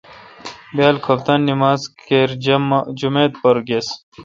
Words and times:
بیال 0.75 0.97
کُھپتان 1.05 1.39
نما 1.47 1.71
ز 1.79 1.81
کر 2.05 2.29
جما 2.97 3.23
ت 3.31 3.33
پر 3.41 3.55
گُس۔ 3.67 3.87